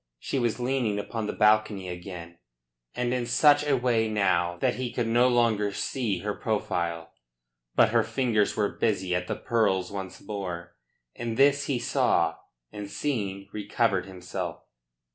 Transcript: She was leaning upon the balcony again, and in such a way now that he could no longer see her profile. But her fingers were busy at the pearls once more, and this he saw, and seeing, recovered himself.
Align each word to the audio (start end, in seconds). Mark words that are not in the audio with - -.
She 0.17 0.39
was 0.39 0.59
leaning 0.59 0.97
upon 0.97 1.27
the 1.27 1.31
balcony 1.33 1.87
again, 1.87 2.39
and 2.95 3.13
in 3.13 3.27
such 3.27 3.63
a 3.63 3.77
way 3.77 4.09
now 4.09 4.57
that 4.57 4.73
he 4.77 4.91
could 4.91 5.05
no 5.05 5.27
longer 5.27 5.71
see 5.71 6.21
her 6.21 6.33
profile. 6.33 7.13
But 7.75 7.89
her 7.89 8.01
fingers 8.01 8.57
were 8.57 8.75
busy 8.75 9.13
at 9.13 9.27
the 9.27 9.35
pearls 9.35 9.91
once 9.91 10.19
more, 10.19 10.75
and 11.15 11.37
this 11.37 11.65
he 11.65 11.77
saw, 11.77 12.37
and 12.71 12.89
seeing, 12.89 13.47
recovered 13.53 14.07
himself. 14.07 14.63